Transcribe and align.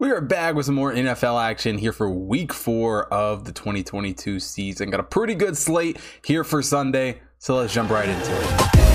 We 0.00 0.12
are 0.12 0.20
back 0.20 0.54
with 0.54 0.66
some 0.66 0.76
more 0.76 0.92
NFL 0.92 1.42
action 1.42 1.76
here 1.76 1.92
for 1.92 2.08
week 2.08 2.54
four 2.54 3.12
of 3.12 3.44
the 3.44 3.50
2022 3.50 4.38
season. 4.38 4.90
Got 4.90 5.00
a 5.00 5.02
pretty 5.02 5.34
good 5.34 5.56
slate 5.56 5.98
here 6.24 6.44
for 6.44 6.62
Sunday, 6.62 7.20
so 7.40 7.56
let's 7.56 7.74
jump 7.74 7.90
right 7.90 8.08
into 8.08 8.30
it. 8.30 8.87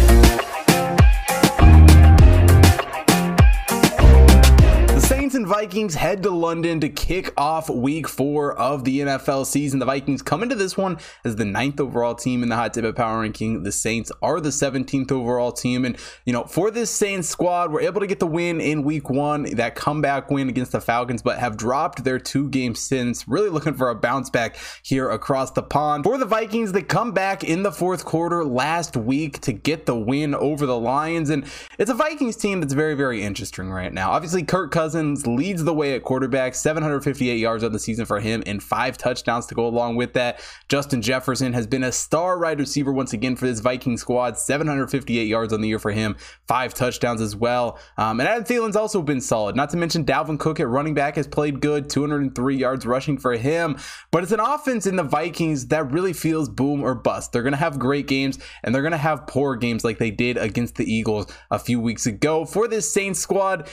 Vikings 5.54 5.94
head 5.94 6.24
to 6.24 6.32
London 6.32 6.80
to 6.80 6.90
kick 6.90 7.32
off 7.38 7.70
week 7.70 8.08
four 8.08 8.58
of 8.58 8.86
the 8.86 9.02
NFL 9.02 9.46
season. 9.46 9.78
The 9.78 9.86
Vikings 9.86 10.24
come 10.24 10.42
into 10.42 10.56
this 10.56 10.76
one 10.76 10.98
as 11.24 11.36
the 11.36 11.46
ninth 11.46 11.80
overall 11.80 12.16
team 12.16 12.42
in 12.42 12.50
the 12.50 12.56
Hot 12.56 12.74
Tip 12.74 12.84
of 12.86 12.96
Power 12.96 13.22
Ranking. 13.22 13.62
The 13.62 13.72
Saints 13.72 14.12
are 14.24 14.40
the 14.40 14.50
17th 14.50 15.12
overall 15.12 15.52
team. 15.52 15.86
And, 15.86 15.96
you 16.26 16.34
know, 16.34 16.46
for 16.46 16.72
this 16.72 16.90
Saints 16.90 17.30
squad, 17.30 17.72
we're 17.72 17.82
able 17.82 18.02
to 18.02 18.08
get 18.08 18.20
the 18.20 18.26
win 18.26 18.60
in 18.62 18.82
week 18.82 19.12
one, 19.12 19.44
that 19.58 19.76
comeback 19.76 20.32
win 20.32 20.50
against 20.50 20.72
the 20.72 20.82
Falcons, 20.82 21.22
but 21.22 21.38
have 21.38 21.56
dropped 21.56 22.04
their 22.04 22.18
two 22.18 22.50
games 22.50 22.80
since. 22.80 23.28
Really 23.28 23.50
looking 23.50 23.76
for 23.76 23.92
a 23.92 23.96
bounce 23.96 24.32
back 24.32 24.58
here 24.82 25.12
across 25.12 25.52
the 25.52 25.62
pond. 25.62 26.04
For 26.04 26.18
the 26.18 26.26
Vikings, 26.26 26.72
they 26.72 26.82
come 26.82 27.12
back 27.12 27.44
in 27.44 27.62
the 27.62 27.72
fourth 27.72 28.06
quarter 28.06 28.44
last 28.44 28.98
week 28.98 29.40
to 29.42 29.54
get 29.54 29.86
the 29.86 29.96
win 29.96 30.34
over 30.34 30.66
the 30.66 30.80
Lions. 30.80 31.30
And 31.30 31.46
it's 31.78 31.92
a 31.92 31.96
Vikings 31.96 32.38
team 32.38 32.60
that's 32.60 32.74
very, 32.74 32.96
very 32.96 33.22
interesting 33.22 33.70
right 33.70 33.94
now. 33.94 34.14
Obviously, 34.14 34.42
Kirk 34.42 34.72
Cousins 34.72 35.28
leads 35.28 35.43
the 35.52 35.74
way 35.74 35.94
at 35.94 36.04
quarterback, 36.04 36.56
758 36.56 37.38
yards 37.38 37.64
on 37.64 37.72
the 37.72 37.80
season 37.80 38.06
for 38.06 38.20
him 38.20 38.44
and 38.46 38.64
five 38.64 38.98
touchdowns 38.98 39.46
to 39.48 39.56
go 39.56 39.68
along 39.68 39.96
with 39.96 40.14
that. 40.14 40.40
Justin 40.70 41.02
Jefferson 41.02 41.54
has 41.54 41.68
been 41.68 41.84
a 41.84 41.92
star 41.92 42.40
wide 42.40 42.60
receiver 42.60 42.94
once 42.94 43.14
again 43.14 43.36
for 43.36 43.46
this 43.46 43.60
Viking 43.60 43.98
squad, 43.98 44.38
758 44.38 45.28
yards 45.28 45.52
on 45.52 45.62
the 45.62 45.68
year 45.68 45.80
for 45.80 45.92
him, 45.92 46.16
five 46.48 46.74
touchdowns 46.74 47.22
as 47.22 47.36
well. 47.36 47.78
Um, 47.98 48.20
and 48.20 48.30
Adam 48.30 48.44
Thielen's 48.44 48.76
also 48.76 49.02
been 49.02 49.22
solid. 49.22 49.56
Not 49.56 49.70
to 49.72 49.78
mention 49.78 50.06
Dalvin 50.06 50.40
Cook 50.40 50.60
at 50.60 50.68
running 50.68 50.94
back 50.94 51.16
has 51.18 51.28
played 51.28 51.60
good, 51.60 51.90
203 51.90 52.56
yards 52.56 52.86
rushing 52.86 53.18
for 53.18 53.34
him. 53.34 53.78
But 54.12 54.24
it's 54.24 54.32
an 54.32 54.40
offense 54.40 54.88
in 54.88 54.96
the 54.96 55.04
Vikings 55.04 55.68
that 55.68 55.92
really 55.92 56.14
feels 56.14 56.48
boom 56.48 56.82
or 56.84 56.96
bust. 56.96 57.32
They're 57.32 57.44
going 57.44 57.52
to 57.52 57.58
have 57.58 57.80
great 57.80 58.08
games 58.08 58.40
and 58.64 58.74
they're 58.74 58.82
going 58.82 58.92
to 58.92 58.98
have 58.98 59.28
poor 59.28 59.56
games 59.56 59.84
like 59.84 59.98
they 59.98 60.12
did 60.12 60.38
against 60.38 60.76
the 60.76 60.92
Eagles 60.92 61.32
a 61.52 61.60
few 61.60 61.80
weeks 61.80 62.06
ago. 62.06 62.46
For 62.46 62.68
this 62.68 62.94
Saints 62.94 63.20
squad, 63.20 63.70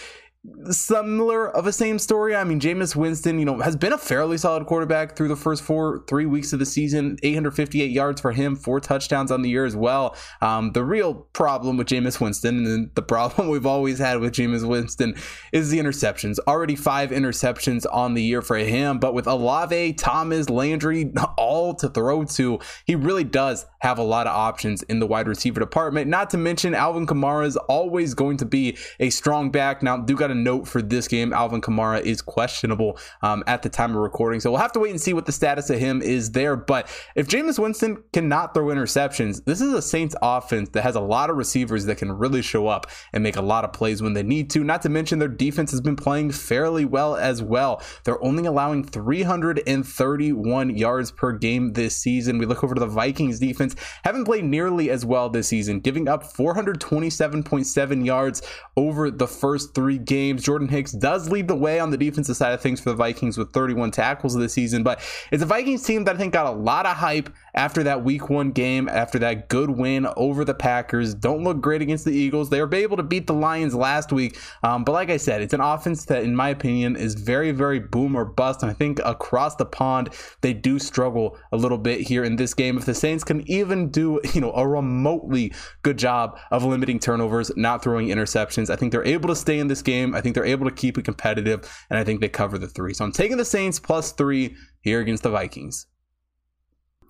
similar 0.71 1.51
of 1.51 1.67
a 1.67 1.73
same 1.73 1.99
story. 1.99 2.35
I 2.35 2.45
mean, 2.45 2.61
Jameis 2.61 2.97
Winston, 2.97 3.39
you 3.39 3.45
know, 3.45 3.59
has 3.61 3.77
been 3.77 3.93
a 3.93 3.99
fairly 3.99 4.39
solid 4.39 4.67
quarterback 4.67 5.17
through 5.17 5.29
the 5.29 5.37
first 5.37 5.63
four, 5.63 6.03
three 6.09 6.25
weeks 6.25 6.53
of 6.53 6.59
the 6.59 6.67
season. 6.67 7.19
858 7.23 7.91
yards 7.91 8.21
for 8.21 8.33
him, 8.33 8.57
four 8.57 8.81
touchdowns 8.81 9.31
on 9.31 9.43
the 9.43 9.51
year 9.51 9.67
as 9.67 9.77
well. 9.77 10.17
Um, 10.41 10.73
the 10.73 10.83
real 10.83 11.15
problem 11.15 11.77
with 11.77 11.89
Jameis 11.89 12.21
Winston, 12.21 12.65
and 12.67 12.91
the 12.95 13.03
problem 13.11 13.49
we've 13.49 13.67
always 13.67 13.99
had 13.99 14.21
with 14.21 14.33
Jameis 14.33 14.67
Winston, 14.67 15.15
is 15.53 15.71
the 15.71 15.79
interceptions. 15.79 16.39
Already 16.47 16.77
five 16.77 17.11
interceptions 17.11 17.85
on 17.93 18.15
the 18.15 18.23
year 18.23 18.41
for 18.41 18.57
him, 18.57 18.99
but 18.99 19.13
with 19.13 19.27
Olave, 19.27 19.95
Thomas, 19.95 20.49
Landry, 20.49 21.13
all 21.37 21.75
to 21.75 21.89
throw 21.89 22.25
to, 22.25 22.59
he 22.87 22.95
really 22.95 23.25
does 23.25 23.67
have 23.81 23.99
a 23.99 24.03
lot 24.03 24.27
of 24.27 24.35
options 24.35 24.83
in 24.85 25.01
the 25.01 25.07
wide 25.07 25.29
receiver 25.29 25.61
department. 25.61 26.09
Not 26.09 26.31
to 26.31 26.39
mention, 26.39 26.75
Alvin 26.75 27.07
Kamara 27.07 27.47
is 27.47 27.57
always 27.57 28.15
going 28.15 28.39
to 28.39 28.47
be 28.47 28.79
a 28.99 29.11
strong 29.11 29.51
back. 29.51 29.83
Now, 29.83 29.99
do 29.99 30.17
got 30.17 30.30
a 30.31 30.35
note 30.35 30.69
for 30.69 30.83
this 30.83 31.09
game. 31.09 31.33
Alvin 31.33 31.61
Kamara 31.61 32.01
is 32.03 32.23
questionable 32.23 32.99
um, 33.23 33.43
at 33.47 33.63
the 33.63 33.69
time 33.69 33.91
of 33.91 33.97
recording. 33.97 34.41
So 34.41 34.51
we'll 34.51 34.61
have 34.61 34.73
to 34.73 34.81
wait 34.81 34.91
and 34.91 35.01
see 35.01 35.13
what 35.13 35.27
the 35.27 35.33
status 35.33 35.71
of 35.71 35.79
him 35.79 36.03
is 36.03 36.33
there. 36.33 36.57
But 36.57 36.89
if 37.15 37.29
Jameis 37.29 37.59
Winston 37.59 38.03
cannot 38.13 38.55
throw 38.55 38.67
interceptions, 38.67 39.45
this 39.45 39.61
is 39.61 39.73
a 39.73 39.83
Saints 39.83 40.15
offense 40.23 40.71
that 40.71 40.83
has 40.83 40.97
a 40.97 41.01
lot 41.01 41.31
of 41.31 41.37
receivers 41.37 41.87
that 41.87 41.99
can 41.99 42.13
really 42.13 42.43
show 42.43 42.69
up 42.69 42.87
and 43.13 43.23
make 43.23 43.37
a 43.37 43.43
lot 43.43 43.65
of 43.65 43.73
plays 43.73 44.03
when 44.03 44.13
they 44.15 44.23
need 44.23 44.51
to. 44.51 44.65
Not 44.65 44.83
to 44.83 44.89
mention 44.89 45.19
their 45.19 45.29
defense 45.29 45.71
has 45.71 45.81
been 45.81 45.97
playing 45.97 46.33
fairly 46.33 46.85
well 46.85 47.17
as 47.17 47.43
well. 47.43 47.83
They're 48.05 48.23
only 48.23 48.47
allowing 48.47 48.85
331 48.85 50.77
yards 50.77 51.11
per 51.11 51.33
game 51.33 51.73
this 51.73 51.97
season. 51.97 52.39
We 52.39 52.47
look 52.47 52.63
over 52.63 52.75
to 52.75 52.81
the 52.81 52.87
Vikings 52.87 53.39
defense, 53.39 53.75
haven't 54.05 54.25
played 54.25 54.45
nearly 54.45 54.91
as 54.91 55.05
well 55.05 55.29
this 55.29 55.49
season, 55.49 55.81
giving 55.81 56.09
up 56.09 56.25
427.7 56.25 58.05
yards 58.05 58.43
over 58.77 59.11
the 59.11 59.27
first 59.27 59.75
three 59.75 59.99
games 59.99 60.20
games. 60.21 60.43
Jordan 60.43 60.69
Hicks 60.69 60.93
does 60.93 61.31
lead 61.31 61.49
the 61.49 61.57
way 61.57 61.81
on 61.81 61.91
the 61.91 61.97
defensive 61.97 62.37
side 62.37 62.53
of 62.53 62.61
things 62.61 62.81
for 62.81 62.91
the 62.91 62.97
Vikings 62.97 63.39
with 63.39 63.53
31 63.53 63.91
tackles 63.91 64.35
this 64.35 64.53
season, 64.53 64.83
but 64.83 65.01
it's 65.31 65.43
a 65.43 65.47
Vikings 65.47 65.83
team 65.83 66.05
that 66.05 66.17
I 66.17 66.19
think 66.19 66.33
got 66.33 66.47
a 66.47 66.51
lot 66.51 66.87
of 66.87 66.97
hype 66.97 67.31
after 67.55 67.83
that 67.85 68.05
week 68.05 68.29
one 68.29 68.51
game, 68.51 68.89
after 68.89 69.19
that 69.21 69.49
good 69.49 69.71
win 69.71 70.07
over 70.17 70.45
the 70.45 70.55
Packers. 70.55 71.15
Don't 71.15 71.43
look 71.43 71.61
great 71.61 71.83
against 71.83 72.05
the 72.05 72.13
Eagles. 72.13 72.51
They 72.51 72.61
were 72.61 72.75
able 72.75 72.97
to 72.97 73.03
beat 73.03 73.27
the 73.27 73.35
Lions 73.35 73.75
last 73.75 74.13
week. 74.13 74.39
Um, 74.63 74.85
but 74.85 74.93
like 74.93 75.11
I 75.11 75.17
said, 75.17 75.43
it's 75.43 75.55
an 75.55 75.61
offense 75.61 76.05
that, 76.07 76.23
in 76.23 76.37
my 76.37 76.51
opinion, 76.51 76.97
is 76.97 77.15
very, 77.15 77.51
very 77.51 77.79
boom 77.79 78.17
or 78.17 78.25
bust. 78.25 78.63
And 78.63 78.71
I 78.71 78.75
think 78.75 79.01
across 79.05 79.57
the 79.57 79.65
pond, 79.65 80.11
they 80.43 80.53
do 80.53 80.79
struggle 80.79 81.37
a 81.53 81.57
little 81.57 81.79
bit 81.79 82.01
here 82.01 82.25
in 82.25 82.37
this 82.37 82.55
game. 82.55 82.77
If 82.77 82.87
the 82.87 82.95
Saints 82.95 83.25
can 83.25 83.49
even 83.51 83.91
do, 83.91 84.21
you 84.35 84.41
know, 84.41 84.53
a 84.53 84.67
remotely 84.67 85.53
good 85.83 85.99
job 85.99 86.39
of 86.51 86.65
limiting 86.65 86.99
turnovers, 86.99 87.51
not 87.57 87.83
throwing 87.83 88.09
interceptions, 88.09 88.71
I 88.71 88.77
think 88.77 88.93
they're 88.93 89.07
able 89.07 89.29
to 89.29 89.37
stay 89.37 89.59
in 89.59 89.69
this 89.69 89.83
game 89.83 90.10
game. 90.11 90.19
I 90.19 90.21
think 90.21 90.35
they're 90.35 90.45
able 90.45 90.69
to 90.69 90.75
keep 90.75 90.99
it 90.99 91.05
competitive, 91.05 91.71
and 91.91 91.99
I 91.99 92.05
think 92.05 92.21
they 92.21 92.29
cover 92.29 92.59
the 92.59 92.69
three. 92.69 92.95
So 92.95 93.05
I'm 93.05 93.13
taking 93.13 93.37
the 93.37 93.45
Saints 93.45 93.79
plus 93.79 94.13
three 94.13 94.57
here 94.81 95.01
against 95.01 95.23
the 95.23 95.31
Vikings. 95.31 95.87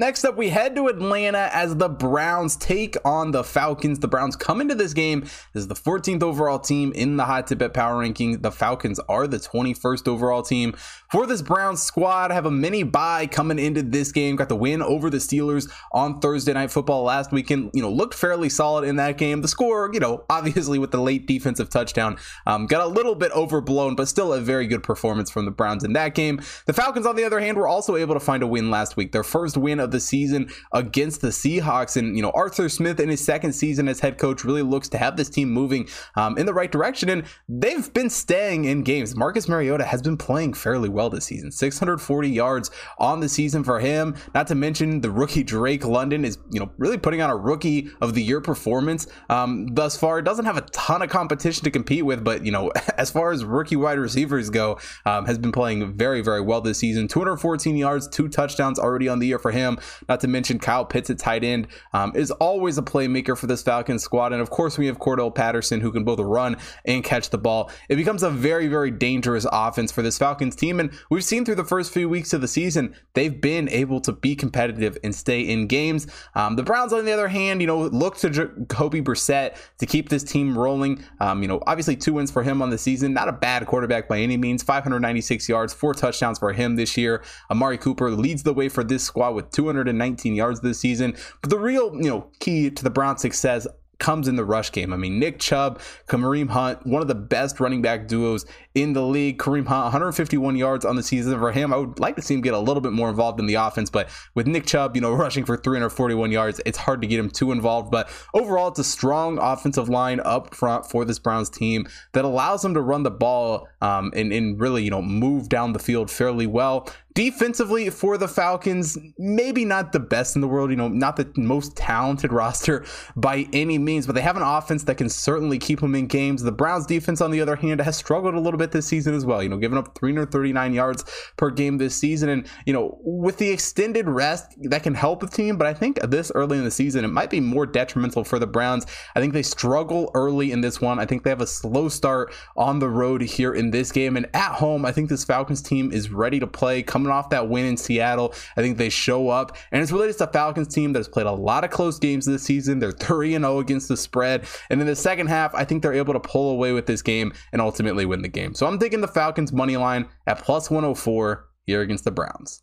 Next 0.00 0.24
up, 0.24 0.34
we 0.34 0.48
head 0.48 0.74
to 0.76 0.86
Atlanta 0.86 1.50
as 1.52 1.76
the 1.76 1.90
Browns 1.90 2.56
take 2.56 2.96
on 3.04 3.32
the 3.32 3.44
Falcons. 3.44 3.98
The 3.98 4.08
Browns 4.08 4.34
come 4.34 4.62
into 4.62 4.74
this 4.74 4.94
game 4.94 5.26
as 5.54 5.68
the 5.68 5.74
14th 5.74 6.22
overall 6.22 6.58
team 6.58 6.90
in 6.92 7.18
the 7.18 7.26
Hot 7.26 7.46
Tip 7.46 7.60
at 7.60 7.74
Power 7.74 7.98
Ranking. 7.98 8.40
The 8.40 8.50
Falcons 8.50 8.98
are 9.10 9.26
the 9.26 9.36
21st 9.36 10.08
overall 10.08 10.42
team. 10.42 10.72
For 11.10 11.26
this 11.26 11.42
Browns 11.42 11.82
squad, 11.82 12.30
I 12.30 12.34
have 12.34 12.46
a 12.46 12.50
mini 12.50 12.82
buy 12.82 13.26
coming 13.26 13.58
into 13.58 13.82
this 13.82 14.10
game. 14.10 14.36
Got 14.36 14.48
the 14.48 14.56
win 14.56 14.80
over 14.80 15.10
the 15.10 15.18
Steelers 15.18 15.70
on 15.92 16.20
Thursday 16.20 16.54
Night 16.54 16.70
Football 16.70 17.02
last 17.02 17.30
weekend. 17.30 17.70
You 17.74 17.82
know, 17.82 17.92
looked 17.92 18.14
fairly 18.14 18.48
solid 18.48 18.88
in 18.88 18.96
that 18.96 19.18
game. 19.18 19.42
The 19.42 19.48
score, 19.48 19.90
you 19.92 20.00
know, 20.00 20.24
obviously 20.30 20.78
with 20.78 20.92
the 20.92 21.00
late 21.02 21.26
defensive 21.26 21.68
touchdown, 21.68 22.16
um, 22.46 22.66
got 22.66 22.80
a 22.80 22.88
little 22.88 23.14
bit 23.14 23.32
overblown, 23.32 23.96
but 23.96 24.08
still 24.08 24.32
a 24.32 24.40
very 24.40 24.66
good 24.66 24.82
performance 24.82 25.30
from 25.30 25.44
the 25.44 25.50
Browns 25.50 25.84
in 25.84 25.92
that 25.92 26.14
game. 26.14 26.40
The 26.64 26.72
Falcons, 26.72 27.04
on 27.04 27.16
the 27.16 27.24
other 27.24 27.40
hand, 27.40 27.58
were 27.58 27.68
also 27.68 27.96
able 27.96 28.14
to 28.14 28.20
find 28.20 28.42
a 28.42 28.46
win 28.46 28.70
last 28.70 28.96
week. 28.96 29.12
Their 29.12 29.24
first 29.24 29.58
win 29.58 29.78
of 29.78 29.89
the 29.90 30.00
season 30.00 30.50
against 30.72 31.20
the 31.20 31.28
Seahawks. 31.28 31.96
And, 31.96 32.16
you 32.16 32.22
know, 32.22 32.30
Arthur 32.34 32.68
Smith 32.68 33.00
in 33.00 33.08
his 33.08 33.24
second 33.24 33.52
season 33.52 33.88
as 33.88 34.00
head 34.00 34.18
coach 34.18 34.44
really 34.44 34.62
looks 34.62 34.88
to 34.90 34.98
have 34.98 35.16
this 35.16 35.28
team 35.28 35.50
moving 35.50 35.88
um, 36.16 36.38
in 36.38 36.46
the 36.46 36.54
right 36.54 36.70
direction. 36.70 37.08
And 37.08 37.24
they've 37.48 37.92
been 37.92 38.10
staying 38.10 38.64
in 38.64 38.82
games. 38.82 39.16
Marcus 39.16 39.48
Mariota 39.48 39.84
has 39.84 40.02
been 40.02 40.16
playing 40.16 40.54
fairly 40.54 40.88
well 40.88 41.10
this 41.10 41.24
season 41.24 41.50
640 41.50 42.28
yards 42.28 42.70
on 42.98 43.20
the 43.20 43.28
season 43.28 43.64
for 43.64 43.80
him. 43.80 44.14
Not 44.34 44.46
to 44.48 44.54
mention 44.54 45.00
the 45.00 45.10
rookie 45.10 45.42
Drake 45.42 45.84
London 45.84 46.24
is, 46.24 46.38
you 46.50 46.60
know, 46.60 46.70
really 46.78 46.98
putting 46.98 47.22
on 47.22 47.30
a 47.30 47.36
rookie 47.36 47.90
of 48.00 48.14
the 48.14 48.22
year 48.22 48.40
performance 48.40 49.06
um, 49.28 49.66
thus 49.72 49.96
far. 49.96 50.18
It 50.18 50.24
doesn't 50.24 50.44
have 50.44 50.56
a 50.56 50.62
ton 50.62 51.02
of 51.02 51.10
competition 51.10 51.64
to 51.64 51.70
compete 51.70 52.04
with, 52.04 52.24
but, 52.24 52.44
you 52.44 52.52
know, 52.52 52.70
as 52.96 53.10
far 53.10 53.32
as 53.32 53.44
rookie 53.44 53.76
wide 53.76 53.98
receivers 53.98 54.50
go, 54.50 54.78
um, 55.06 55.26
has 55.26 55.38
been 55.38 55.52
playing 55.52 55.94
very, 55.96 56.20
very 56.20 56.40
well 56.40 56.60
this 56.60 56.78
season. 56.78 57.08
214 57.08 57.76
yards, 57.76 58.08
two 58.08 58.28
touchdowns 58.28 58.78
already 58.78 59.08
on 59.08 59.18
the 59.18 59.26
year 59.26 59.38
for 59.38 59.50
him. 59.50 59.69
Not 60.08 60.20
to 60.20 60.28
mention 60.28 60.58
Kyle 60.58 60.84
Pitts 60.84 61.10
at 61.10 61.18
tight 61.18 61.44
end 61.44 61.68
um, 61.92 62.12
is 62.14 62.30
always 62.32 62.78
a 62.78 62.82
playmaker 62.82 63.36
for 63.36 63.46
this 63.46 63.62
Falcons 63.62 64.02
squad. 64.02 64.32
And 64.32 64.40
of 64.40 64.50
course, 64.50 64.78
we 64.78 64.86
have 64.86 64.98
Cordarrelle 64.98 65.34
Patterson 65.34 65.80
who 65.80 65.92
can 65.92 66.04
both 66.04 66.18
run 66.18 66.56
and 66.84 67.04
catch 67.04 67.30
the 67.30 67.38
ball. 67.38 67.70
It 67.88 67.96
becomes 67.96 68.22
a 68.22 68.30
very, 68.30 68.68
very 68.68 68.90
dangerous 68.90 69.46
offense 69.50 69.92
for 69.92 70.02
this 70.02 70.18
Falcons 70.18 70.56
team. 70.56 70.80
And 70.80 70.92
we've 71.10 71.24
seen 71.24 71.44
through 71.44 71.56
the 71.56 71.64
first 71.64 71.92
few 71.92 72.08
weeks 72.08 72.32
of 72.32 72.40
the 72.40 72.48
season, 72.48 72.94
they've 73.14 73.40
been 73.40 73.68
able 73.68 74.00
to 74.00 74.12
be 74.12 74.34
competitive 74.34 74.98
and 75.04 75.14
stay 75.14 75.42
in 75.42 75.66
games. 75.66 76.06
Um, 76.34 76.56
the 76.56 76.62
Browns, 76.62 76.92
on 76.92 77.04
the 77.04 77.12
other 77.12 77.28
hand, 77.28 77.60
you 77.60 77.66
know, 77.66 77.78
look 77.78 78.16
to 78.18 78.30
Jacoby 78.30 79.02
Brissett 79.02 79.56
to 79.78 79.86
keep 79.86 80.08
this 80.08 80.22
team 80.22 80.56
rolling. 80.56 81.04
Um, 81.20 81.42
you 81.42 81.48
know, 81.48 81.62
obviously 81.66 81.96
two 81.96 82.14
wins 82.14 82.30
for 82.30 82.42
him 82.42 82.62
on 82.62 82.70
the 82.70 82.78
season. 82.78 83.12
Not 83.12 83.28
a 83.28 83.32
bad 83.32 83.66
quarterback 83.66 84.08
by 84.08 84.18
any 84.18 84.36
means. 84.36 84.62
596 84.62 85.48
yards, 85.48 85.72
four 85.72 85.94
touchdowns 85.94 86.38
for 86.38 86.52
him 86.52 86.76
this 86.76 86.96
year. 86.96 87.22
Amari 87.50 87.78
Cooper 87.78 88.10
leads 88.10 88.42
the 88.42 88.54
way 88.54 88.68
for 88.68 88.84
this 88.84 89.04
squad 89.04 89.30
with 89.34 89.50
200 89.50 89.59
119 89.64 90.34
yards 90.34 90.60
this 90.60 90.78
season. 90.78 91.16
But 91.40 91.50
the 91.50 91.58
real, 91.58 91.94
you 91.94 92.08
know, 92.08 92.30
key 92.40 92.70
to 92.70 92.84
the 92.84 92.90
Browns' 92.90 93.22
success 93.22 93.66
comes 94.00 94.26
in 94.26 94.34
the 94.34 94.44
rush 94.44 94.72
game. 94.72 94.92
I 94.92 94.96
mean, 94.96 95.20
Nick 95.20 95.38
Chubb, 95.38 95.80
Kareem 96.08 96.48
Hunt, 96.48 96.84
one 96.84 97.02
of 97.02 97.08
the 97.08 97.14
best 97.14 97.60
running 97.60 97.82
back 97.82 98.08
duos 98.08 98.44
in 98.74 98.94
the 98.94 99.02
league. 99.02 99.38
Kareem 99.38 99.66
Hunt, 99.66 99.84
151 99.84 100.56
yards 100.56 100.84
on 100.84 100.96
the 100.96 101.02
season 101.02 101.38
for 101.38 101.52
him. 101.52 101.72
I 101.72 101.76
would 101.76 102.00
like 102.00 102.16
to 102.16 102.22
see 102.22 102.34
him 102.34 102.40
get 102.40 102.54
a 102.54 102.58
little 102.58 102.80
bit 102.80 102.92
more 102.92 103.08
involved 103.08 103.38
in 103.38 103.46
the 103.46 103.54
offense, 103.54 103.90
but 103.90 104.08
with 104.34 104.48
Nick 104.48 104.66
Chubb, 104.66 104.96
you 104.96 105.02
know, 105.02 105.12
rushing 105.20 105.44
for 105.44 105.56
341 105.56 106.32
yards, 106.32 106.60
it's 106.66 106.78
hard 106.78 107.00
to 107.02 107.06
get 107.06 107.20
him 107.20 107.30
too 107.30 107.52
involved. 107.52 107.90
But 107.90 108.10
overall, 108.34 108.68
it's 108.68 108.80
a 108.80 108.84
strong 108.84 109.38
offensive 109.38 109.88
line 109.88 110.20
up 110.24 110.54
front 110.54 110.86
for 110.86 111.04
this 111.04 111.18
Browns 111.18 111.50
team 111.50 111.86
that 112.12 112.24
allows 112.24 112.62
them 112.62 112.74
to 112.74 112.80
run 112.80 113.04
the 113.04 113.10
ball 113.10 113.68
um, 113.82 114.12
and, 114.16 114.32
and 114.32 114.58
really, 114.58 114.82
you 114.82 114.90
know, 114.90 115.02
move 115.02 115.48
down 115.48 115.72
the 115.72 115.78
field 115.78 116.10
fairly 116.10 116.46
well. 116.46 116.88
Defensively 117.14 117.90
for 117.90 118.16
the 118.16 118.28
Falcons, 118.28 118.96
maybe 119.18 119.64
not 119.64 119.92
the 119.92 120.00
best 120.00 120.36
in 120.36 120.40
the 120.40 120.48
world, 120.48 120.70
you 120.70 120.76
know, 120.76 120.88
not 120.88 121.16
the 121.16 121.30
most 121.36 121.76
talented 121.76 122.32
roster 122.40 122.84
by 123.16 123.48
any 123.52 123.78
means, 123.78 124.06
but 124.06 124.14
they 124.14 124.20
have 124.20 124.36
an 124.36 124.42
offense 124.42 124.84
that 124.84 124.96
can 124.96 125.08
certainly 125.08 125.58
keep 125.58 125.80
them 125.80 125.94
in 125.94 126.06
games. 126.06 126.42
The 126.42 126.52
Browns 126.52 126.86
defense, 126.86 127.20
on 127.20 127.30
the 127.30 127.40
other 127.40 127.56
hand, 127.56 127.80
has 127.80 127.96
struggled 127.96 128.34
a 128.34 128.40
little 128.40 128.58
bit 128.58 128.72
this 128.72 128.86
season 128.86 129.14
as 129.14 129.26
well, 129.26 129.42
you 129.42 129.48
know, 129.48 129.56
giving 129.56 129.78
up 129.78 129.96
339 129.98 130.72
yards 130.72 131.04
per 131.36 131.50
game 131.50 131.78
this 131.78 131.96
season. 131.96 132.28
And, 132.28 132.46
you 132.66 132.72
know, 132.72 132.98
with 133.02 133.38
the 133.38 133.50
extended 133.50 134.08
rest, 134.08 134.56
that 134.70 134.82
can 134.82 134.94
help 134.94 135.20
the 135.20 135.26
team, 135.26 135.56
but 135.56 135.66
I 135.66 135.74
think 135.74 136.00
this 136.02 136.30
early 136.34 136.58
in 136.58 136.64
the 136.64 136.70
season, 136.70 137.04
it 137.04 137.08
might 137.08 137.30
be 137.30 137.40
more 137.40 137.66
detrimental 137.66 138.24
for 138.24 138.38
the 138.38 138.46
Browns. 138.46 138.86
I 139.14 139.20
think 139.20 139.32
they 139.32 139.42
struggle 139.42 140.10
early 140.14 140.52
in 140.52 140.60
this 140.60 140.80
one. 140.80 140.98
I 140.98 141.06
think 141.06 141.24
they 141.24 141.30
have 141.30 141.40
a 141.40 141.46
slow 141.46 141.88
start 141.88 142.32
on 142.56 142.78
the 142.78 142.88
road 142.88 143.22
here 143.22 143.54
in 143.54 143.70
this 143.70 143.90
game. 143.90 144.16
And 144.16 144.26
at 144.34 144.52
home, 144.52 144.84
I 144.84 144.92
think 144.92 145.08
this 145.08 145.24
Falcons 145.24 145.62
team 145.62 145.92
is 145.92 146.10
ready 146.10 146.40
to 146.40 146.46
play. 146.46 146.82
Come 146.82 146.99
coming 147.00 147.12
off 147.12 147.30
that 147.30 147.48
win 147.48 147.64
in 147.64 147.76
Seattle. 147.78 148.34
I 148.56 148.60
think 148.60 148.76
they 148.76 148.90
show 148.90 149.30
up, 149.30 149.56
and 149.72 149.82
it's 149.82 149.90
really 149.90 150.08
just 150.08 150.20
a 150.20 150.26
Falcons 150.26 150.68
team 150.68 150.92
that's 150.92 151.08
played 151.08 151.26
a 151.26 151.32
lot 151.32 151.64
of 151.64 151.70
close 151.70 151.98
games 151.98 152.26
this 152.26 152.42
season. 152.42 152.78
They're 152.78 152.92
3 152.92 153.32
0 153.32 153.58
against 153.58 153.88
the 153.88 153.96
spread. 153.96 154.46
And 154.68 154.80
in 154.80 154.86
the 154.86 154.96
second 154.96 155.28
half, 155.28 155.54
I 155.54 155.64
think 155.64 155.82
they're 155.82 155.94
able 155.94 156.12
to 156.12 156.20
pull 156.20 156.50
away 156.50 156.72
with 156.72 156.84
this 156.86 157.00
game 157.00 157.32
and 157.52 157.62
ultimately 157.62 158.04
win 158.04 158.20
the 158.20 158.28
game. 158.28 158.54
So 158.54 158.66
I'm 158.66 158.78
taking 158.78 159.00
the 159.00 159.08
Falcons 159.08 159.52
money 159.52 159.78
line 159.78 160.08
at 160.26 160.42
plus 160.42 160.70
104 160.70 161.48
here 161.64 161.80
against 161.80 162.04
the 162.04 162.10
Browns. 162.10 162.62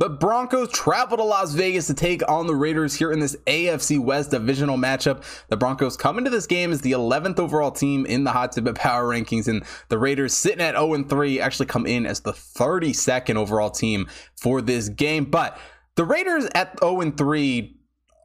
The 0.00 0.08
Broncos 0.08 0.72
travel 0.72 1.18
to 1.18 1.24
Las 1.24 1.52
Vegas 1.52 1.86
to 1.88 1.92
take 1.92 2.26
on 2.26 2.46
the 2.46 2.54
Raiders 2.54 2.94
here 2.94 3.12
in 3.12 3.20
this 3.20 3.36
AFC 3.46 3.98
West 3.98 4.30
divisional 4.30 4.78
matchup. 4.78 5.22
The 5.48 5.58
Broncos 5.58 5.98
come 5.98 6.16
into 6.16 6.30
this 6.30 6.46
game 6.46 6.72
as 6.72 6.80
the 6.80 6.92
11th 6.92 7.38
overall 7.38 7.70
team 7.70 8.06
in 8.06 8.24
the 8.24 8.32
hot 8.32 8.52
tip 8.52 8.74
power 8.74 9.04
rankings, 9.04 9.46
and 9.46 9.62
the 9.90 9.98
Raiders 9.98 10.32
sitting 10.32 10.62
at 10.62 10.74
0 10.74 11.04
3 11.04 11.38
actually 11.42 11.66
come 11.66 11.84
in 11.84 12.06
as 12.06 12.20
the 12.20 12.32
32nd 12.32 13.36
overall 13.36 13.68
team 13.68 14.08
for 14.36 14.62
this 14.62 14.88
game. 14.88 15.26
But 15.26 15.58
the 15.96 16.06
Raiders 16.06 16.48
at 16.54 16.78
0 16.80 17.10
3 17.10 17.79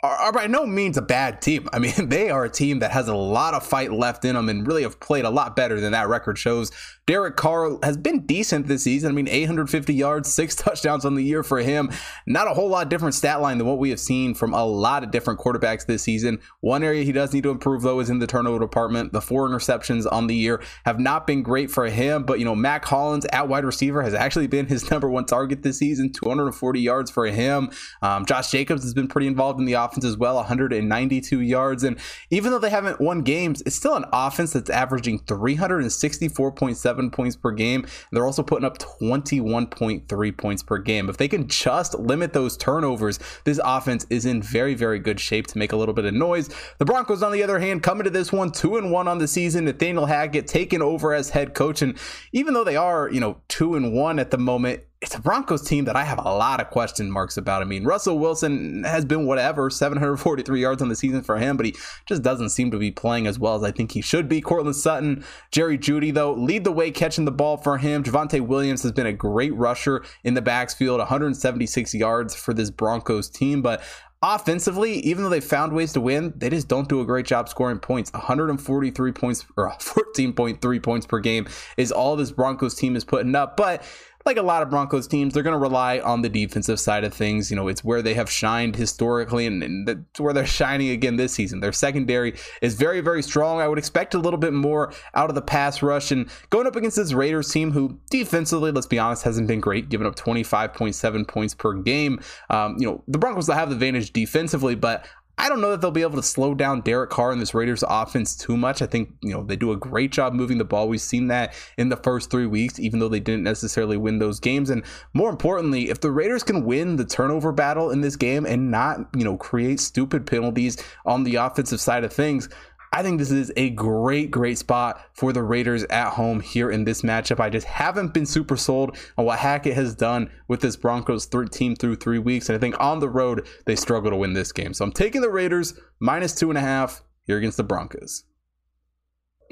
are, 0.05 0.31
by 0.31 0.47
no 0.47 0.65
means 0.65 0.97
a 0.97 1.01
bad 1.01 1.41
team. 1.41 1.67
I 1.73 1.79
mean, 1.79 1.93
they 2.09 2.29
are 2.29 2.45
a 2.45 2.49
team 2.49 2.79
that 2.79 2.91
has 2.91 3.07
a 3.07 3.15
lot 3.15 3.53
of 3.53 3.65
fight 3.65 3.91
left 3.91 4.25
in 4.25 4.35
them 4.35 4.49
and 4.49 4.65
really 4.65 4.83
have 4.83 4.99
played 4.99 5.25
a 5.25 5.29
lot 5.29 5.55
better 5.55 5.79
than 5.79 5.91
that 5.91 6.07
record 6.07 6.37
shows. 6.37 6.71
Derek 7.07 7.35
Carr 7.35 7.77
has 7.83 7.97
been 7.97 8.25
decent 8.25 8.65
this 8.65 8.83
season. 8.83 9.11
I 9.11 9.13
mean, 9.13 9.27
850 9.27 9.93
yards, 9.93 10.33
six 10.33 10.55
touchdowns 10.55 11.05
on 11.05 11.13
the 11.13 11.23
year 11.23 11.43
for 11.43 11.59
him. 11.59 11.91
Not 12.25 12.47
a 12.47 12.53
whole 12.53 12.67
lot 12.67 12.89
different 12.89 13.13
stat 13.13 13.41
line 13.41 13.59
than 13.59 13.67
what 13.67 13.77
we 13.77 13.91
have 13.91 13.99
seen 13.99 14.33
from 14.33 14.53
a 14.53 14.65
lot 14.65 15.03
of 15.03 15.11
different 15.11 15.39
quarterbacks 15.39 15.85
this 15.85 16.01
season. 16.01 16.39
One 16.61 16.83
area 16.83 17.03
he 17.03 17.11
does 17.11 17.31
need 17.31 17.43
to 17.43 17.51
improve, 17.51 17.83
though, 17.83 17.99
is 17.99 18.09
in 18.09 18.19
the 18.19 18.27
turnover 18.27 18.59
department. 18.59 19.13
The 19.13 19.21
four 19.21 19.47
interceptions 19.47 20.11
on 20.11 20.25
the 20.27 20.35
year 20.35 20.63
have 20.85 20.99
not 20.99 21.27
been 21.27 21.43
great 21.43 21.69
for 21.69 21.85
him, 21.85 22.23
but, 22.23 22.39
you 22.39 22.45
know, 22.45 22.55
Mack 22.55 22.85
Hollins 22.85 23.25
at 23.31 23.47
wide 23.47 23.65
receiver 23.65 24.01
has 24.01 24.15
actually 24.15 24.47
been 24.47 24.65
his 24.65 24.89
number 24.95 25.09
one 25.09 25.25
target 25.25 25.61
this 25.61 25.77
season, 25.77 26.11
240 26.11 26.79
yards 26.79 27.11
for 27.11 27.27
him. 27.27 27.69
Um, 28.01 28.25
Josh 28.25 28.49
Jacobs 28.49 28.81
has 28.81 28.95
been 28.95 29.07
pretty 29.07 29.27
involved 29.27 29.59
in 29.59 29.65
the 29.65 29.73
offense 29.73 29.94
as 30.03 30.17
well, 30.17 30.35
192 30.35 31.41
yards. 31.41 31.83
And 31.83 31.97
even 32.29 32.51
though 32.51 32.59
they 32.59 32.69
haven't 32.69 32.99
won 32.99 33.21
games, 33.21 33.61
it's 33.65 33.75
still 33.75 33.95
an 33.95 34.05
offense 34.11 34.53
that's 34.53 34.69
averaging 34.69 35.19
364.7 35.19 37.11
points 37.11 37.35
per 37.35 37.51
game. 37.51 37.85
they're 38.11 38.25
also 38.25 38.43
putting 38.43 38.65
up 38.65 38.77
21.3 38.79 40.37
points 40.37 40.63
per 40.63 40.77
game. 40.77 41.09
If 41.09 41.17
they 41.17 41.27
can 41.27 41.47
just 41.47 41.97
limit 41.97 42.33
those 42.33 42.57
turnovers, 42.57 43.19
this 43.43 43.59
offense 43.63 44.05
is 44.09 44.25
in 44.25 44.41
very, 44.41 44.73
very 44.73 44.99
good 44.99 45.19
shape 45.19 45.47
to 45.47 45.57
make 45.57 45.71
a 45.71 45.77
little 45.77 45.93
bit 45.93 46.05
of 46.05 46.13
noise. 46.13 46.49
The 46.79 46.85
Broncos, 46.85 47.23
on 47.23 47.31
the 47.31 47.43
other 47.43 47.59
hand, 47.59 47.83
coming 47.83 48.03
to 48.03 48.09
this 48.09 48.31
one 48.31 48.51
two 48.51 48.77
and 48.77 48.91
one 48.91 49.07
on 49.07 49.19
the 49.19 49.27
season. 49.27 49.65
Nathaniel 49.65 50.05
Hackett 50.05 50.47
taken 50.47 50.81
over 50.81 51.13
as 51.13 51.29
head 51.29 51.53
coach, 51.53 51.81
and 51.81 51.97
even 52.31 52.53
though 52.53 52.63
they 52.63 52.75
are, 52.75 53.09
you 53.11 53.19
know, 53.19 53.37
two 53.47 53.75
and 53.75 53.93
one 53.93 54.19
at 54.19 54.31
the 54.31 54.37
moment, 54.37 54.81
it's 55.01 55.13
a 55.13 55.19
Broncos 55.19 55.61
team 55.61 55.85
that 55.85 55.95
I 55.95 56.03
have 56.03 56.19
a 56.19 56.23
lot 56.23 56.61
of 56.61 56.69
question 56.69 57.11
marks 57.11 57.37
about. 57.37 57.61
I 57.61 57.65
mean, 57.65 57.83
Russell 57.83 58.17
Wilson 58.17 58.83
has 58.85 59.03
been 59.03 59.25
whatever, 59.25 59.69
743 59.69 60.61
yards 60.61 60.81
on 60.81 60.87
the 60.87 60.95
season 60.95 61.21
for 61.21 61.37
him, 61.37 61.57
but 61.57 61.65
he 61.65 61.75
just 62.05 62.23
doesn't 62.23 62.49
seem 62.49 62.71
to 62.71 62.79
be 62.79 62.91
playing 62.91 63.27
as 63.27 63.37
well 63.37 63.55
as 63.55 63.63
I 63.63 63.71
think 63.71 63.91
he 63.91 64.01
should 64.01 64.29
be. 64.29 64.41
Courtland 64.41 64.75
Sutton, 64.75 65.23
Jerry 65.51 65.77
Jeudy, 65.77 66.13
though, 66.13 66.33
lead 66.33 66.63
the 66.63 66.71
way 66.71 66.91
catching 66.91 67.25
the 67.25 67.31
ball 67.31 67.57
for 67.57 67.77
him. 67.77 68.03
Javonte 68.03 68.39
Williams 68.41 68.83
has 68.83 68.93
been 68.93 69.05
a 69.05 69.13
great 69.13 69.53
rusher 69.53 70.03
in 70.23 70.33
the 70.33 70.41
backfield, 70.41 70.99
176 70.99 71.93
yards 71.93 72.33
for 72.33 72.53
this 72.53 72.71
Broncos 72.71 73.29
team, 73.29 73.61
but 73.61 73.83
offensively, 74.23 74.93
even 74.99 75.23
though 75.23 75.29
they 75.29 75.41
found 75.41 75.73
ways 75.73 75.93
to 75.93 76.01
win, 76.01 76.33
they 76.37 76.49
just 76.49 76.67
don't 76.67 76.89
do 76.89 77.01
a 77.01 77.05
great 77.05 77.25
job 77.25 77.47
scoring 77.47 77.79
points. 77.79 78.11
143 78.13 79.11
points 79.11 79.45
or 79.57 79.71
14.3 79.79 80.83
points 80.83 81.05
per 81.05 81.19
game 81.19 81.47
is 81.77 81.91
all 81.91 82.15
this 82.15 82.31
Broncos 82.31 82.75
team 82.75 82.95
is 82.95 83.03
putting 83.03 83.35
up. 83.35 83.55
But 83.55 83.83
like 84.25 84.37
a 84.37 84.41
lot 84.41 84.63
of 84.63 84.69
Broncos 84.71 85.07
teams, 85.07 85.33
they're 85.33 85.43
going 85.43 85.53
to 85.53 85.59
rely 85.59 85.99
on 85.99 86.21
the 86.21 86.29
defensive 86.29 86.79
side 86.79 87.03
of 87.03 87.13
things. 87.13 87.51
You 87.51 87.55
know, 87.55 87.67
it's 87.67 87.83
where 87.83 88.01
they 88.01 88.15
have 88.15 88.29
shined 88.29 88.75
historically, 88.75 89.45
and, 89.45 89.61
and 89.61 89.87
that's 89.87 90.19
where 90.19 90.33
they're 90.33 90.45
shining 90.61 90.89
again 90.89 91.17
this 91.17 91.33
season. 91.33 91.59
Their 91.59 91.71
secondary 91.71 92.35
is 92.61 92.73
very, 92.75 93.01
very 93.01 93.21
strong. 93.21 93.61
I 93.61 93.67
would 93.67 93.77
expect 93.77 94.15
a 94.15 94.17
little 94.17 94.39
bit 94.39 94.53
more 94.53 94.91
out 95.13 95.29
of 95.29 95.35
the 95.35 95.41
pass 95.41 95.83
rush. 95.83 96.11
And 96.11 96.29
going 96.49 96.65
up 96.65 96.75
against 96.75 96.97
this 96.97 97.13
Raiders 97.13 97.51
team, 97.51 97.71
who 97.71 97.99
defensively, 98.09 98.71
let's 98.71 98.87
be 98.87 98.97
honest, 98.97 99.23
hasn't 99.23 99.47
been 99.47 99.59
great, 99.59 99.89
giving 99.89 100.07
up 100.07 100.15
25.7 100.15 101.27
points 101.27 101.53
per 101.53 101.73
game. 101.73 102.19
Um, 102.49 102.77
you 102.79 102.87
know, 102.87 103.03
the 103.07 103.19
Broncos 103.19 103.47
will 103.47 103.55
have 103.55 103.69
the 103.69 103.75
advantage 103.75 104.11
defensively, 104.11 104.75
but 104.75 105.05
I 105.37 105.49
don't 105.49 105.59
know 105.59 105.71
that 105.71 105.81
they'll 105.81 105.91
be 105.91 106.01
able 106.01 106.15
to 106.15 106.23
slow 106.23 106.55
down 106.55 106.81
Derek 106.81 107.09
Carr 107.09 107.31
and 107.31 107.41
this 107.41 107.53
Raiders 107.53 107.83
offense 107.87 108.35
too 108.35 108.55
much. 108.55 108.81
I 108.81 108.85
think, 108.85 109.13
you 109.21 109.33
know, 109.33 109.43
they 109.43 109.55
do 109.55 109.71
a 109.71 109.77
great 109.77 110.11
job 110.11 110.33
moving 110.33 110.57
the 110.57 110.63
ball. 110.63 110.87
We've 110.87 111.01
seen 111.01 111.27
that 111.27 111.53
in 111.77 111.89
the 111.89 111.97
first 111.97 112.31
three 112.31 112.45
weeks, 112.45 112.79
even 112.79 112.99
though 112.99 113.09
they 113.09 113.19
didn't 113.19 113.43
necessarily 113.43 113.97
win 113.97 114.19
those 114.19 114.39
games. 114.39 114.69
And 114.69 114.83
more 115.13 115.29
importantly, 115.29 115.89
if 115.89 115.99
the 115.99 116.11
Raiders 116.11 116.43
can 116.43 116.63
win 116.63 116.95
the 116.95 117.05
turnover 117.05 117.51
battle 117.51 117.91
in 117.91 118.01
this 118.01 118.15
game 118.15 118.45
and 118.45 118.71
not, 118.71 118.99
you 119.15 119.25
know, 119.25 119.35
create 119.35 119.79
stupid 119.79 120.25
penalties 120.25 120.77
on 121.05 121.23
the 121.23 121.35
offensive 121.35 121.81
side 121.81 122.05
of 122.05 122.13
things, 122.13 122.47
I 122.93 123.03
think 123.03 123.19
this 123.19 123.31
is 123.31 123.51
a 123.57 123.71
great, 123.71 124.31
great 124.31 124.57
spot 124.57 125.01
for 125.13 125.33
the 125.33 125.43
Raiders 125.43 125.83
at 125.85 126.11
home 126.11 126.39
here 126.39 126.71
in 126.71 126.85
this 126.85 127.01
matchup. 127.01 127.39
I 127.39 127.49
just 127.49 127.67
haven't 127.67 128.13
been 128.13 128.25
super 128.25 128.55
sold 128.55 128.97
on 129.17 129.25
what 129.25 129.39
Hackett 129.39 129.75
has 129.75 129.95
done 129.95 130.31
with 130.47 130.61
this 130.61 130.75
Broncos 130.75 131.27
team 131.51 131.75
through 131.75 131.95
three 131.95 132.19
weeks. 132.19 132.49
And 132.49 132.55
I 132.55 132.59
think 132.59 132.75
on 132.79 132.99
the 132.99 133.09
road, 133.09 133.47
they 133.65 133.75
struggle 133.75 134.11
to 134.11 134.17
win 134.17 134.33
this 134.33 134.51
game. 134.51 134.73
So 134.73 134.85
I'm 134.85 134.91
taking 134.91 135.21
the 135.21 135.29
Raiders 135.29 135.77
minus 135.99 136.33
two 136.33 136.49
and 136.49 136.57
a 136.57 136.61
half 136.61 137.03
here 137.25 137.37
against 137.37 137.57
the 137.57 137.63
Broncos. 137.63 138.23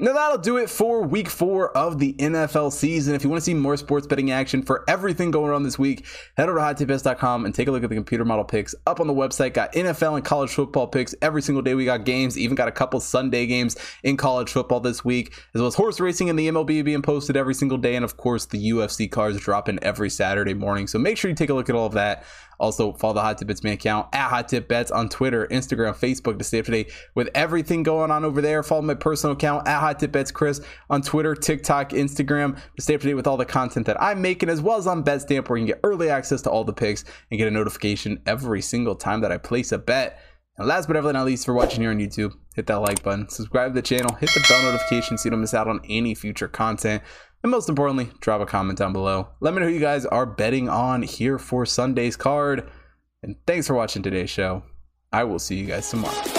Now 0.00 0.12
that'll 0.12 0.38
do 0.38 0.56
it 0.56 0.68
for 0.68 1.02
week 1.02 1.28
four 1.28 1.70
of 1.76 2.00
the 2.00 2.14
NFL 2.14 2.72
season. 2.72 3.14
If 3.14 3.22
you 3.22 3.30
want 3.30 3.40
to 3.40 3.44
see 3.44 3.54
more 3.54 3.76
sports 3.76 4.08
betting 4.08 4.32
action 4.32 4.60
for 4.60 4.82
everything 4.88 5.30
going 5.30 5.52
on 5.52 5.62
this 5.62 5.78
week, 5.78 6.04
head 6.36 6.48
over 6.48 6.58
to 6.58 6.64
hottipbets.com 6.64 7.44
and 7.44 7.54
take 7.54 7.68
a 7.68 7.70
look 7.70 7.84
at 7.84 7.90
the 7.90 7.94
computer 7.94 8.24
model 8.24 8.44
picks 8.44 8.74
up 8.88 8.98
on 8.98 9.06
the 9.06 9.12
website. 9.14 9.54
Got 9.54 9.72
NFL 9.72 10.16
and 10.16 10.24
college 10.24 10.50
football 10.50 10.88
picks 10.88 11.14
every 11.22 11.42
single 11.42 11.62
day. 11.62 11.76
We 11.76 11.84
got 11.84 12.04
games, 12.04 12.36
even 12.36 12.56
got 12.56 12.66
a 12.66 12.72
couple 12.72 12.98
Sunday 12.98 13.46
games 13.46 13.76
in 14.02 14.16
college 14.16 14.50
football 14.50 14.80
this 14.80 15.04
week, 15.04 15.32
as 15.54 15.60
well 15.60 15.68
as 15.68 15.76
horse 15.76 16.00
racing 16.00 16.28
and 16.28 16.36
the 16.36 16.48
MLB 16.48 16.84
being 16.84 17.02
posted 17.02 17.36
every 17.36 17.54
single 17.54 17.78
day. 17.78 17.94
And 17.94 18.04
of 18.04 18.16
course, 18.16 18.46
the 18.46 18.70
UFC 18.70 19.08
cards 19.08 19.38
dropping 19.38 19.78
every 19.84 20.10
Saturday 20.10 20.54
morning. 20.54 20.88
So 20.88 20.98
make 20.98 21.16
sure 21.16 21.28
you 21.28 21.36
take 21.36 21.50
a 21.50 21.54
look 21.54 21.70
at 21.70 21.76
all 21.76 21.86
of 21.86 21.92
that 21.92 22.24
also, 22.58 22.92
follow 22.92 23.14
the 23.14 23.20
Hot 23.20 23.38
Tip 23.38 23.48
Bets 23.48 23.62
main 23.62 23.74
account 23.74 24.08
at 24.12 24.28
Hot 24.28 24.48
Tip 24.48 24.68
Bets 24.68 24.90
on 24.90 25.08
Twitter, 25.08 25.46
Instagram, 25.48 25.94
Facebook 25.94 26.38
to 26.38 26.44
stay 26.44 26.60
up 26.60 26.66
to 26.66 26.72
date 26.72 26.92
with 27.14 27.28
everything 27.34 27.82
going 27.82 28.10
on 28.10 28.24
over 28.24 28.40
there. 28.40 28.62
Follow 28.62 28.82
my 28.82 28.94
personal 28.94 29.34
account 29.34 29.66
at 29.66 29.80
Hot 29.80 29.98
Tip 29.98 30.12
Bets 30.12 30.30
Chris 30.30 30.60
on 30.90 31.02
Twitter, 31.02 31.34
TikTok, 31.34 31.90
Instagram 31.90 32.58
to 32.76 32.82
stay 32.82 32.94
up 32.94 33.00
to 33.00 33.08
date 33.08 33.14
with 33.14 33.26
all 33.26 33.36
the 33.36 33.44
content 33.44 33.86
that 33.86 34.00
I'm 34.00 34.22
making, 34.22 34.48
as 34.48 34.60
well 34.60 34.78
as 34.78 34.86
on 34.86 35.04
BetStamp, 35.04 35.48
where 35.48 35.58
you 35.58 35.66
can 35.66 35.74
get 35.74 35.80
early 35.84 36.10
access 36.10 36.42
to 36.42 36.50
all 36.50 36.64
the 36.64 36.72
picks 36.72 37.04
and 37.30 37.38
get 37.38 37.48
a 37.48 37.50
notification 37.50 38.20
every 38.26 38.62
single 38.62 38.94
time 38.94 39.20
that 39.20 39.32
I 39.32 39.38
place 39.38 39.72
a 39.72 39.78
bet. 39.78 40.20
And 40.56 40.68
last 40.68 40.86
but 40.86 41.02
not 41.02 41.26
least, 41.26 41.44
for 41.44 41.52
watching 41.52 41.80
here 41.80 41.90
on 41.90 41.98
YouTube, 41.98 42.32
hit 42.54 42.68
that 42.68 42.76
like 42.76 43.02
button, 43.02 43.28
subscribe 43.28 43.72
to 43.72 43.74
the 43.74 43.82
channel, 43.82 44.14
hit 44.14 44.30
the 44.30 44.44
bell 44.48 44.62
notification 44.62 45.18
so 45.18 45.26
you 45.26 45.30
don't 45.32 45.40
miss 45.40 45.52
out 45.52 45.66
on 45.66 45.80
any 45.88 46.14
future 46.14 46.46
content. 46.46 47.02
And 47.44 47.50
most 47.50 47.68
importantly, 47.68 48.08
drop 48.20 48.40
a 48.40 48.46
comment 48.46 48.78
down 48.78 48.94
below. 48.94 49.28
Let 49.40 49.52
me 49.52 49.60
know 49.60 49.66
who 49.66 49.72
you 49.74 49.78
guys 49.78 50.06
are 50.06 50.24
betting 50.24 50.70
on 50.70 51.02
here 51.02 51.38
for 51.38 51.66
Sunday's 51.66 52.16
card. 52.16 52.70
And 53.22 53.36
thanks 53.46 53.66
for 53.66 53.74
watching 53.74 54.02
today's 54.02 54.30
show. 54.30 54.62
I 55.12 55.24
will 55.24 55.38
see 55.38 55.56
you 55.56 55.66
guys 55.66 55.88
tomorrow. 55.90 56.33